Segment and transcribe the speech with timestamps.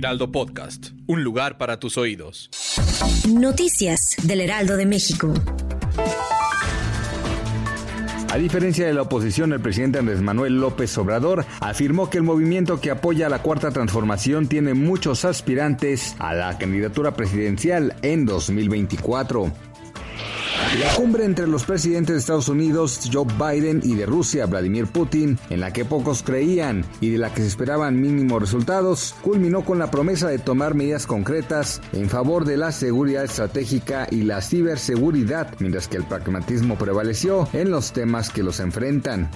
[0.00, 2.48] Heraldo Podcast, un lugar para tus oídos.
[3.28, 5.34] Noticias del Heraldo de México.
[8.30, 12.80] A diferencia de la oposición, el presidente Andrés Manuel López Obrador afirmó que el movimiento
[12.80, 19.52] que apoya a la Cuarta Transformación tiene muchos aspirantes a la candidatura presidencial en 2024.
[20.78, 25.36] La cumbre entre los presidentes de Estados Unidos, Joe Biden, y de Rusia, Vladimir Putin,
[25.50, 29.80] en la que pocos creían y de la que se esperaban mínimos resultados, culminó con
[29.80, 35.56] la promesa de tomar medidas concretas en favor de la seguridad estratégica y la ciberseguridad,
[35.58, 39.28] mientras que el pragmatismo prevaleció en los temas que los enfrentan.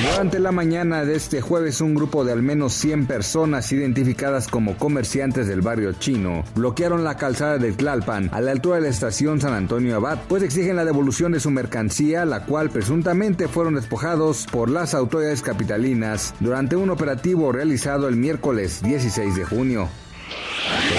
[0.00, 4.76] Durante la mañana de este jueves, un grupo de al menos 100 personas identificadas como
[4.76, 9.40] comerciantes del barrio chino bloquearon la calzada de Tlalpan a la altura de la estación
[9.40, 14.46] San Antonio Abad, pues exigen la devolución de su mercancía, la cual presuntamente fueron despojados
[14.50, 19.88] por las autoridades capitalinas durante un operativo realizado el miércoles 16 de junio.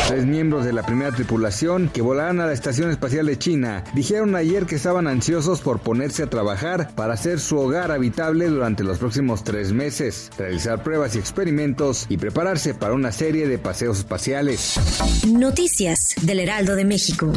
[0.08, 4.36] Tres miembros de la primera tripulación que volarán a la Estación Espacial de China dijeron
[4.36, 8.98] ayer que estaban ansiosos por ponerse a trabajar para hacer su hogar habitable durante los
[8.98, 14.80] próximos tres meses, realizar pruebas y experimentos y prepararse para una serie de paseos espaciales.
[15.28, 17.32] Noticias del Heraldo de México.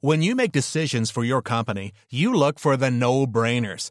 [0.00, 3.90] When you make decisions for your company, you look for the no-brainers.